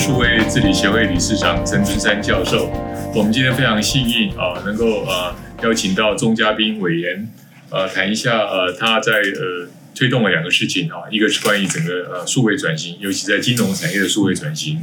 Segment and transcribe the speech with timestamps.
[0.00, 2.72] 数位治理协会理事长陈春山教授。
[3.14, 7.28] 我们今天非常幸运啊，能够呃邀请到钟嘉宾委员，
[7.68, 14.80] 呃谈一下呃他在呃推动了两个事情啊，一个是关于整个呃数位转型，尤其在金融产业的数位转型。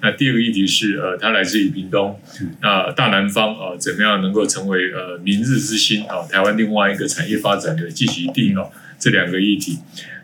[0.00, 2.20] 那第二个议题是呃他来自于屏东，
[2.62, 9.80] 那大南方啊怎么样能够成为呃明日之星啊，台湾另外一个产业发展的积极地哦，这两个议题。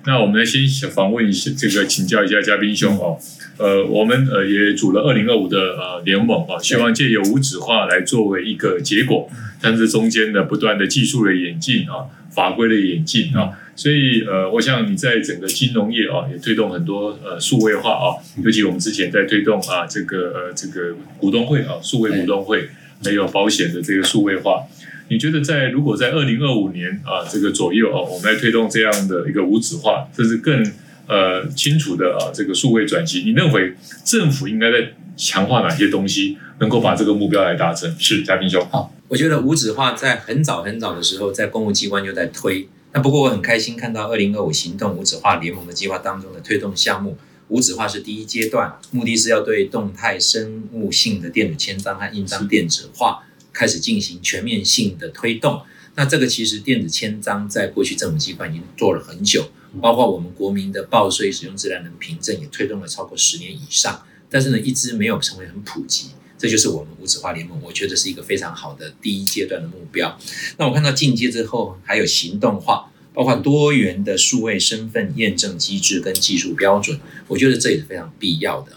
[0.06, 3.18] 那我们来先访问一下，这个请教一下嘉宾兄哦，
[3.58, 22.70] 呃，我们呃也组了二零二五的呃联盟啊，希望借由无纸化来作为一个结果，但是中间的不断的技术的演进啊，法规的演进啊，所以呃，我想你在整个金融业啊，也推动很多呃数位化啊，尤其我们之前在推动啊这个呃这个股东会啊，数位股东会，
[23.04, 24.64] 还有保险的这个数位化。
[25.10, 30.64] 你觉得在如果在二零二五年啊这个左右啊，我们来推动这样的一个无纸化，甚至更
[31.08, 37.92] 呃清楚的啊这个数位转型，你认为政府应该在强化哪些东西，能够把这个目标来达成？
[37.98, 38.64] 是嘉宾兄。
[38.70, 42.68] 好，我觉得无纸化在很早很早的时候，在公务机关就在推。
[42.92, 53.24] 那不过我很开心看到二零二五行动无纸化联盟的计划当中的推动项目，无纸化是第一阶段，目的是要对动态生物性的电子签章和印章电子化。
[53.52, 55.62] 开始进行全面性的推动，
[55.94, 70.18] 那这个其实电子签章在过去政府机关已经做了很久，包括我们国民的报税使用自然人凭证也推动了超过十年以上，但是呢，一直没有成为很普及，这就是我们无纸化联盟，我觉得是一个非常好的第一阶段的目标。
[70.56, 78.72] 那我看到进阶之后还有行动化，包括多元的数位身份验证机制跟技术标准，我觉得这也是非常必要的。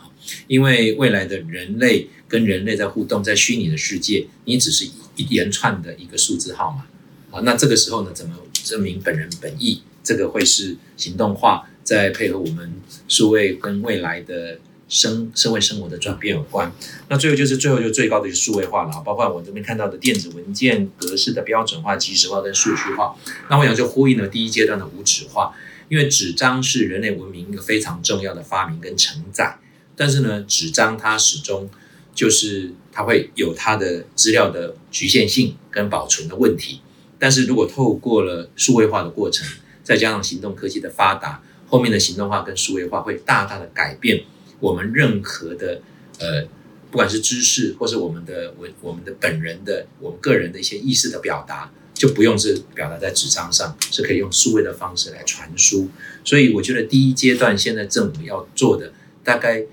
[0.48, 6.88] 因为未来的人类跟人类在互动，在虚拟的世界，你只是一连串的一个数字号码
[7.30, 7.44] 啊。
[7.44, 9.84] 那这个时候呢，怎么证明本人本意？
[10.04, 12.74] 这个会是行动化，再配合我们
[13.08, 14.60] 数位跟未来的
[14.90, 16.72] 生社会生活的转变有关。
[17.08, 23.16] 那最后就是最后就最高的就是数位化了，包括我这边看到的电子文件格式的标准化、即时化跟数据化。
[23.52, 25.54] 那我想就呼应了第一阶段的无纸化，
[25.88, 29.60] 因为纸张是人类文明一个非常重要的发明跟承载。
[29.96, 31.70] 但是呢，纸张它始终
[32.14, 36.82] 就是它会有它的资料的局限性跟保存的问题。
[37.18, 39.48] 但是如果透过了数位化的过程，
[39.84, 44.24] 再加上行动科技的发达，后面的行动化跟数位化会大大的改变
[44.60, 45.82] 我们任何的
[46.20, 46.44] 呃，
[46.92, 55.90] 不管是知识或是我们的文我们的本人的我们个人的一些意识的表达，就不用是表达在纸张上，是可以用数位的方式来传输。
[56.24, 58.94] 所以我觉得第一阶段现在政府要做的
[59.24, 59.66] 大概。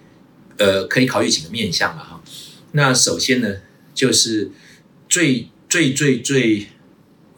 [0.61, 2.10] 呃，可以考虑几个面向了哈。
[2.73, 3.57] 那首先呢，
[3.95, 4.51] 就是
[5.09, 6.69] 最最最最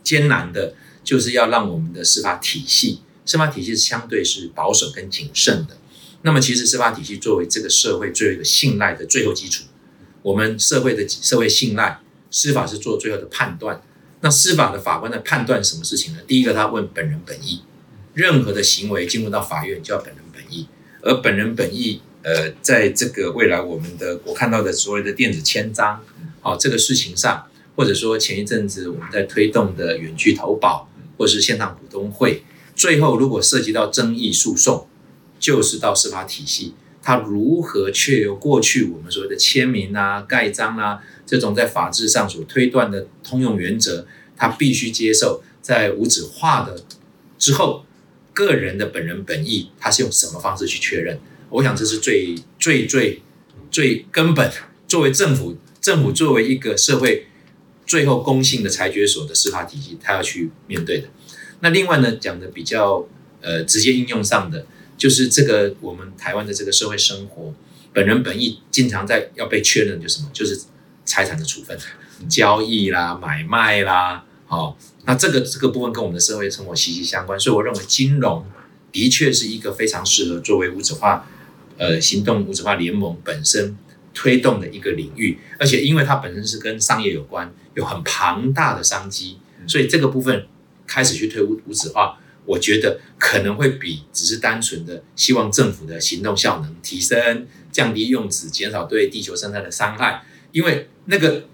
[0.03, 5.79] 艰难的，就是要让我们的司法体系，司法体系是相对是保守跟谨慎的。
[6.23, 9.65] 那么，其实司法体系作为这个社会最后一个信赖的最后基础，
[10.23, 12.01] 我们社会的社会信赖，
[12.31, 13.83] 司法是做最后的判断。
[14.21, 16.21] 那司法的法官在判断什么事情呢？
[16.27, 17.63] 第一个，他问本人本意，
[18.15, 20.69] 任何的行为进入到法院就要本人本意，
[21.01, 22.03] 而本人本意。
[22.23, 26.01] 呃，在这个未来，我们的我看到的所谓的电子签章，
[26.41, 30.89] 好、这个事情上，或者说前一阵子我们在推动的远距投保，
[31.19, 32.45] 或是线上股东会，
[32.77, 34.87] 最后如果涉及到争议诉讼，
[35.41, 44.07] 就是到司法体系，它如何确由过去我们所谓的签名啊、盖章啊这种在法制上所推断的通用原则，
[44.37, 46.85] 它必须接受在无纸化的
[47.37, 47.85] 之后，
[48.33, 51.19] 个人的本人本意，它是用什么方式去确认？
[51.53, 53.21] 我想这是最最最
[53.71, 54.51] 最根本，
[54.89, 57.27] 作为政府，政府作为一个社会
[57.85, 61.09] 最后公信的裁决所的司法体系，他要去面对的。
[61.61, 63.07] 那另外呢，讲的比较
[63.43, 64.65] 呃直接应用上的，
[64.97, 67.53] 就是这个我们台湾的这个社会生活，
[67.93, 70.31] 本人本意经常在要被确认，就是什么？
[70.33, 70.59] 就是
[71.05, 71.79] 财产的处分、
[72.31, 74.75] 交易啦、买卖啦，哦，
[75.05, 78.47] 那这个这个部分跟我们的社会生活息息相关，所以我认为金融
[78.91, 81.29] 的确是一个非常适合作为无纸化。
[81.83, 83.77] 呃，行动无纸化联盟本身
[84.15, 90.47] 推动的一个领域，而且因为它本身是跟商业有关，有很庞大的商机，所以这个部分
[90.87, 101.49] 开始去推无无纸化，我觉得可能会比只是单纯的希望政府的行动效能提升，降低用纸，减少对地球生态的伤害，因为那个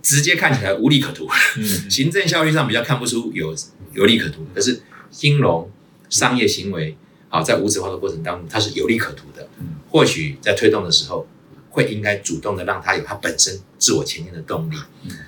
[0.00, 1.28] 直接看起来无利可图，
[1.90, 3.54] 行政效率上比较看不出有
[3.92, 4.80] 有利可图，可是
[5.10, 5.70] 金融
[6.08, 6.96] 商业行为。
[7.30, 9.48] 好，在无纸化的过程当中，它是有利可图的。
[9.88, 11.26] 或许在推动的时候，
[11.70, 14.76] 会应该主动的让它有它本身自我前进的动力。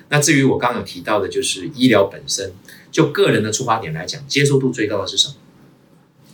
[0.08, 2.52] 那至于我刚刚有提到的，就是医疗本身，
[2.90, 5.34] 就个人的出发点来讲，接受度最高的是什么？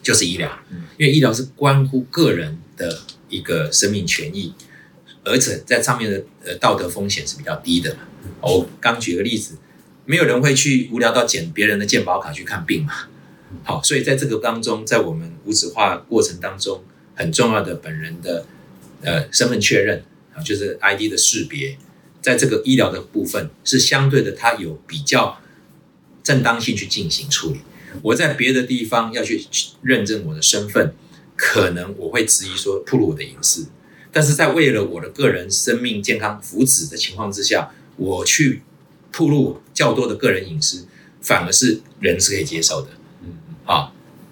[0.03, 0.51] 就是医疗，
[0.97, 4.55] 因为医疗是关乎个人的一个生命权益，
[5.23, 7.95] 而且在上面的呃道德风险是比较低的。
[8.41, 9.59] 我刚举个例子，
[10.07, 13.09] 没有人会去无聊到捡别人的健保卡去看病嘛。
[13.65, 16.83] 好，所以在这个当中，在我们无纸化过程当中，
[17.15, 18.47] 很重要的本人的
[19.03, 20.05] 呃身份确认
[20.35, 21.79] 啊，就是 ID 的识别，
[22.21, 25.41] 在这个医疗的部分是相对的，它有比较
[26.23, 27.61] 正当性去进行处理。
[28.03, 29.47] 我在别的地方要去
[29.83, 30.95] 认证我的身份，
[31.35, 33.67] 可能我会质疑说暴露我的隐私，
[34.13, 38.63] 但是在为了我的个人生命健康福祉的情况之下，我去
[39.11, 40.87] 暴露较多的个人隐私，
[41.23, 42.89] 反而是人是可以接受的。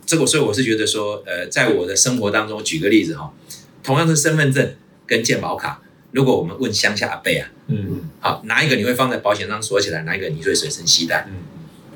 [0.06, 3.32] 这个所以我是觉得说，呃，在我的生活当中，举个例子哈，
[3.82, 4.74] 同样是身份证
[5.06, 5.82] 跟健保卡，
[6.12, 11.26] 如果我们问乡下阿伯啊，嗯，好，哪一个你会放在保险箱锁起来，哪一个你会随身携带？
[11.28, 11.34] 嗯。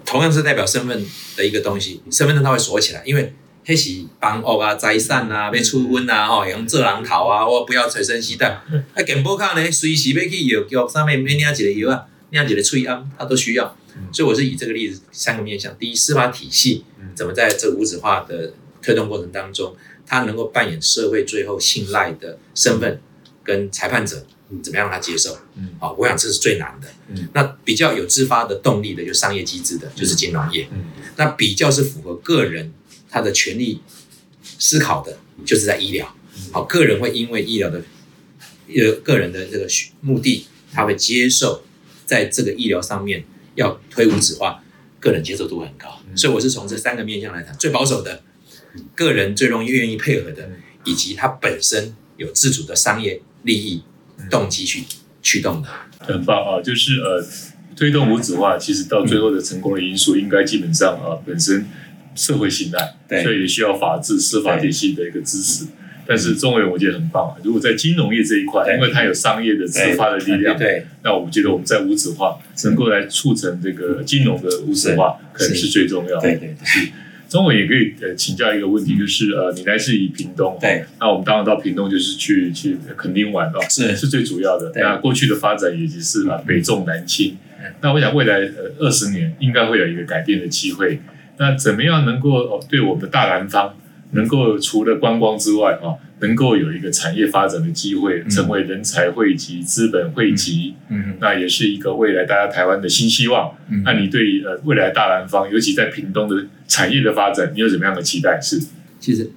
[0.04, 3.32] 同样是代表身份的一个东西，身份证它会锁起来，因为
[3.64, 8.48] 黑是帮屋啊、财产啊、被出婚啊、吼用做人头啊，我不要随身携带。
[8.48, 13.76] 啊，健保卡呢，随时要去药局上面每领一个药啊，领一个喙罨，它都需要。
[14.12, 16.84] 所以我是以这个例子三个面向：第一，司法体系
[17.14, 18.52] 怎么在这无纸化的
[18.82, 19.76] 推动过程当中，
[20.06, 23.00] 他能够扮演社会最后信赖的身份
[23.44, 24.26] 跟裁判者。
[24.64, 25.38] 怎么样让他接受？
[25.54, 26.88] 嗯，好，我想这是最难的。
[27.06, 30.66] 嗯，那比较有自发的动力的，就是商业机制的，就是金融业。
[30.72, 32.72] 嗯，那比较是符合个人
[33.08, 33.80] 他的权利
[34.58, 36.12] 思考的，就是在医疗。
[36.50, 37.80] 好，个人会因为医疗的
[38.66, 39.68] 呃个人的这个
[40.00, 41.62] 目的，他会接受
[42.04, 43.24] 在这个医疗上面
[43.54, 44.64] 要推无纸化，
[45.00, 46.00] 个人接受度很高。
[46.14, 48.22] 所以我是从这三个面向来谈，最保守的，
[48.94, 50.48] 个人最容易愿意配合的，
[50.84, 53.82] 以及他本身有自主的商业利益。
[54.28, 54.84] 动机去
[55.22, 55.68] 驱动的，
[56.00, 56.60] 很棒啊！
[56.60, 57.26] 就是呃，
[57.74, 61.66] 推动无纸化，其实到最后的成功的因素，应该基本上啊，本身
[62.14, 65.64] 社会信赖，对，所以也需要法治、司法体系的一个支持。
[66.10, 67.36] 但是中委我觉得很棒啊！
[67.44, 76.22] 如果在金融业这一块，因为它有商业的自发的力量，对，那我们觉得我们在无纸化能够来促成这个金融的无纸化，可能是最重要的。
[76.22, 76.88] 对对是。
[77.28, 84.72] 中委也可以呃请教一个问题，就是呃你来自于屏东，对，那我们当然到屏东就是去去垦丁玩哦，是是最主要的。
[84.74, 87.36] 那过去的发展也就是啊北重南轻，
[87.82, 90.98] 那我想未来呃二十年应该会有一个改变的机会。
[91.38, 93.76] 那怎么样能够哦对我们的大南方
[94.12, 95.94] 能够除了观光之外啊？
[96.20, 103.56] 能够有一个产业发展的机会，成为人才汇集、资本汇集，嗯，那也是一个未来大家台湾的新希望。
[103.70, 108.38] 嗯，那你对呃未来大南方，尤其在屏东的产业的发展，你有什么样的期待？
[108.38, 108.60] 是，
[108.98, 109.30] 其实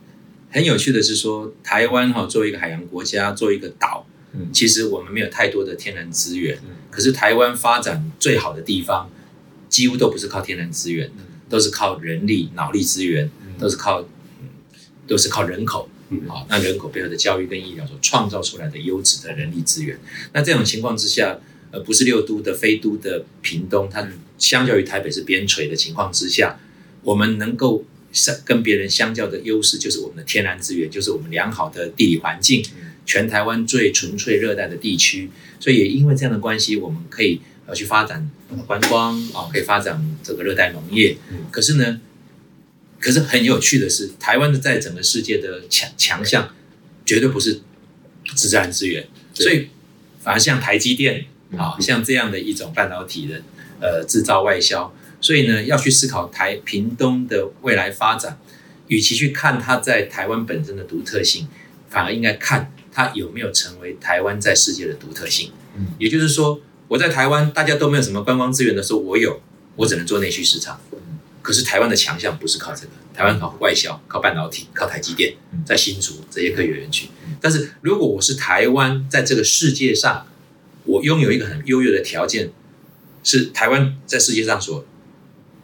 [0.49, 9.09] 很有趣的是说，台湾哈作为一个海洋国家，作为一个岛，嗯，其实我们没有太多的天然资源，嗯，可是台湾发展最好的地方，
[9.69, 11.09] 几乎都不是靠天然资源，
[11.47, 14.05] 都是靠人力、脑力资源，都是靠，
[15.07, 15.89] 都是靠人口。
[16.27, 19.97] 好，那人口背后的教育跟医疗所创造出来的优质的人力资源，
[20.31, 21.39] 那这种情况之下，
[21.71, 24.07] 呃，不是六都的非都的屏东，它
[24.37, 26.59] 相较于台北是边陲的情况之下，
[27.01, 32.63] 我们能够相跟别人相较的优势就是我们的天然资源，就是我们良好的地理环境，
[33.07, 38.29] 全台湾最纯粹热带的地区，所以也因为这样的关系，我们可以呃去发展
[38.67, 41.17] 观光啊，可以发展这个热带农业，
[41.49, 41.99] 可是呢。
[43.03, 46.55] 可是很有趣的是，台湾的在整个世界的强强项，
[47.05, 47.59] 绝对不是
[48.33, 49.67] 自然资源，所以
[50.21, 51.25] 反而像台积电
[51.57, 53.41] 啊，像这样的一种半导体的
[53.81, 58.39] 呃制造外销，所以呢要去思考台屏东的未来发展，
[58.87, 61.49] 与其去看它在台湾本身的独特性，
[61.89, 65.51] 反而应该看它有没有成为台湾在世界的独特性。
[65.75, 69.41] 嗯，也就是说，我在台湾大家都没有什么观光资源的时候，我有，
[69.75, 70.79] 我只能做内需市场。
[71.43, 75.35] 可是台湾的强项不是靠这个，台湾靠外销，靠半导体，靠台积电，
[75.65, 77.09] 在新竹这些科学园区。
[77.41, 80.25] 但是如果我是台湾，在这个世界上，
[80.85, 82.49] 我拥有一个很优越的条件，
[83.25, 84.85] 是台湾在世界上所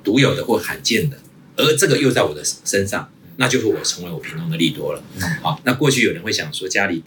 [0.03, 1.17] 独有的或罕见的，
[1.55, 5.01] 而这个又在我的身上，那就是我成为我平庸的利多了。
[5.41, 7.03] 好，那过去有人会想说，家里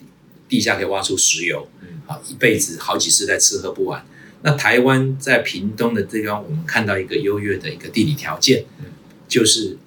[0.48, 1.68] 地下可以挖出石油，
[2.06, 4.06] 好，一辈子好几世代吃喝不完。
[4.44, 8.64] 那台湾在屏东的地方，我们看到一个优越的一个地理条件，
[9.28, 9.78] 就是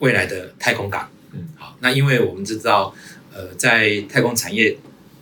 [0.00, 1.08] 未来的太空港。
[1.32, 2.94] 嗯，好，那因为我们知道，
[3.32, 4.76] 呃，在太空产业，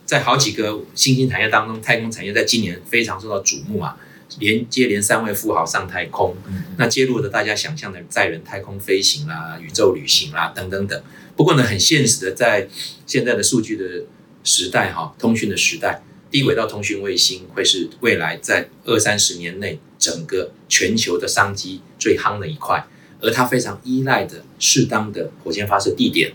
[0.05, 3.97] 在好几个新兴产业当中，太空产业在今年非常受到瞩目啊，
[4.41, 6.37] 连接连三位富豪上太空，
[6.79, 11.01] 那揭露了大家想象的载人太空飞行啦、宇宙旅行啦等等等。
[11.37, 12.69] 不过呢，很现实的，在
[13.07, 14.05] 现在的数据的
[14.43, 16.03] 时代哈，通讯的时代。
[16.33, 22.85] 低轨道通讯卫星会是未来在二三十年内整个全球的商机最夯的一块，
[23.21, 26.33] 而它非常依赖的适当的火箭发射地点。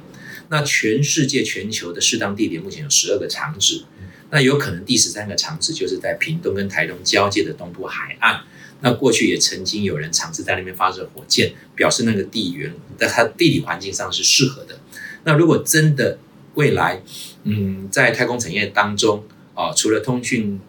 [0.50, 3.84] 那全世界全球的适当地点目前有十二个场址，
[4.30, 8.42] 那有可能第十三个场址就是在屏东跟台东交界的东部海岸。
[8.82, 14.80] 那过去也曾经有人尝试在那边发射火箭，表示那个地缘在它地理环境上是适合的。
[15.24, 16.20] 那如果真的
[16.54, 17.02] 未来，
[17.44, 19.26] 嗯，在太空产业当中
[19.58, 20.60] 啊，除了通讯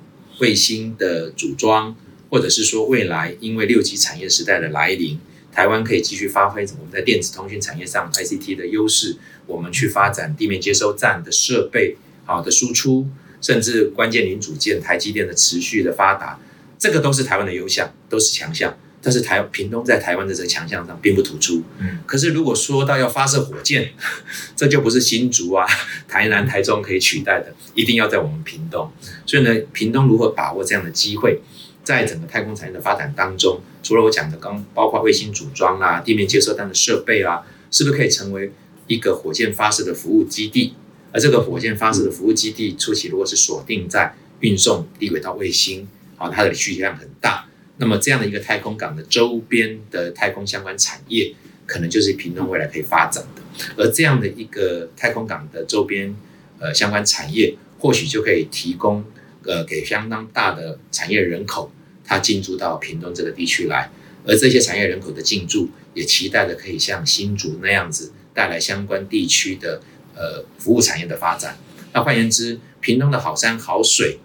[0.40, 1.94] 卫星的组装，
[2.30, 5.20] 或者是说未来因为六 G 产业时代的来临，
[5.52, 9.16] 台湾可以继续发挥我们在电子通讯产业上 ICT 的优势，
[9.46, 13.06] 我们去发展地面接收站的设备好的输出，
[13.42, 16.40] 甚至关键零组件台积电的持续的发达。
[16.78, 18.74] 这个都是台湾的优项，都是强项，
[19.08, 21.62] 但是台屏东在台湾的这个强项上并不突出。
[21.78, 23.90] 嗯，可是如果说到要发射火箭，
[24.54, 25.66] 这就不是新竹啊、
[26.06, 28.92] 台南、台中可以取代的，一定要在我们屏东。
[29.24, 31.40] 所以呢，屏东如何把握这样的机会，
[31.82, 38.52] 在整个太空产业的发展当中，除了我讲的刚包括卫星组装啊、地面接收站的设备啊，是不是可以成为
[38.88, 40.74] 一个火箭发射的服务基地？
[41.12, 45.88] 而这个火箭发射的服务基地初期如果是锁定在运送低轨道卫星。
[46.18, 47.46] 啊，它的需求量很大，
[47.78, 51.32] 那么这样的一个太空港的周边的太空相关产业，
[51.64, 53.42] 可能就是屏东未来可以发展的。
[53.76, 56.14] 而这样的一个太空港的周边
[56.58, 59.04] 呃相关产业，或许就可以提供
[59.44, 61.70] 呃给相当大的产业人口，
[62.04, 63.90] 它进驻到屏东这个地区来。
[64.26, 69.80] 而这些产业人口的进驻，也期待的可以像新竹那样子，带来相关地区的
[70.14, 71.56] 呃服务产业的发展。
[71.92, 74.18] 那换言之，屏东的好山好水。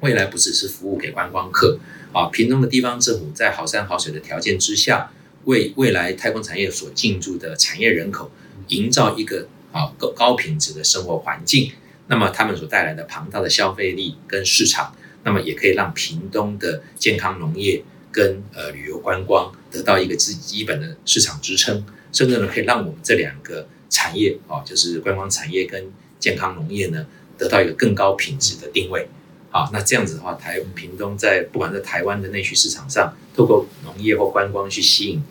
[0.00, 1.78] 未来不只是服务给观光客
[2.12, 5.10] 啊，屏东的地方政府在好山好水的条件之下，
[5.44, 8.30] 为未来太空产业所进驻的产业人口
[8.68, 11.72] 营造一个啊高高品质的生活环境，
[12.06, 29.08] 那么他们所带来的庞大的消费力跟市场，那么也可以让屏东的健康农业跟呃旅游观光得到一个基基本的市场支撑，甚至呢可以让我们这两个产业啊，就是观光产业跟健康农业呢，得到一个更高品质的定位。
[29.50, 35.22] 好，那这样子的话，台屏东在不管在台湾的内需市场上，透过农业或观光去吸引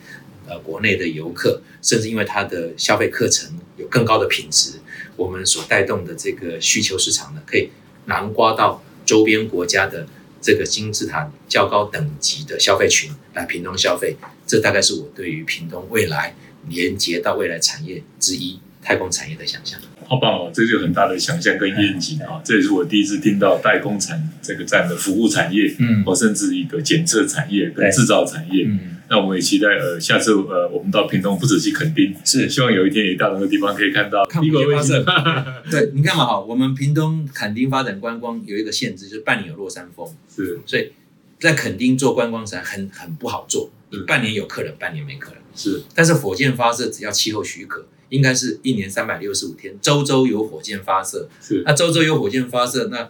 [0.48, 4.80] 呃国内的游客，甚至因为它的消费课程有更高的品质，
[5.16, 7.70] 我们所带动的这个需求市场呢，可以
[8.06, 10.08] 南瓜到周边国家的
[10.42, 14.16] 这个金字塔较高等级的消费群来屏东消费。
[14.48, 16.36] 这大概是我对于屏东未来
[16.70, 19.78] 连接到未来产业之一太空产业的想象。
[20.06, 20.50] 好棒哦！
[20.54, 22.40] 这就很大的想象跟愿景啊！
[22.42, 28.64] 这也是我第一次听到代工产这个站的服务产业，嗯，或甚至一个检测产业跟制造产业。
[28.66, 35.04] 嗯，那我们也期待呃，下次呃，我们到屏东不止去垦丁，是希望有一天也到那个地方可以看到看火箭发射。
[35.70, 40.94] 对，你看嘛，哈，我们屏东垦丁发展观光有一个限制，就是半年有落山风，是，所以
[41.38, 43.70] 在垦丁做观光实在很很不好做，
[44.08, 45.84] 半年有客人，半年没客人，是。
[45.94, 47.86] 但是火箭发射只要气候许可。
[48.10, 51.28] 应该是一年三百六十五天，周周有火箭发射。
[51.42, 53.10] 是，那周周有火箭发射，那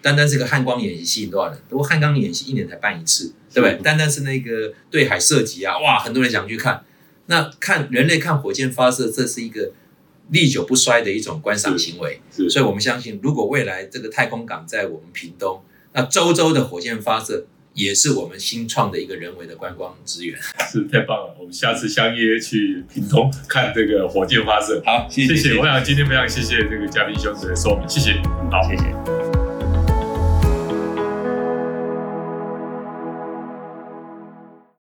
[0.00, 1.58] 单单是个汉光演习吸引多少人？
[1.68, 3.80] 不过汉光演习一年才办一次，对不对？
[3.82, 6.84] 单单是那个对海射击啊，哇，很多人想去看。
[7.26, 9.72] 那看人类看火箭发射，这是一个
[10.30, 12.20] 历久不衰的一种观赏行为。
[12.34, 17.46] 是，所以我们相信，如果未来这个太空港在我们屏东，那周周的火箭发射。
[17.74, 20.38] 也是我们新创的一个人为的观光资源，
[20.70, 21.34] 是太棒了！
[21.38, 24.82] 我们下次相约去屏东看这个火箭发射。
[24.84, 25.58] 好，谢谢，谢谢。
[25.58, 28.12] 我想今天非常谢谢这个嘉宾兄弟的说明，谢谢。
[28.50, 29.21] 好，谢谢。